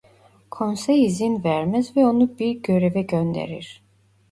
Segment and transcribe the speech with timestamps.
[0.51, 3.83] Konsey izin vermez ve onu bir göreve gönderir.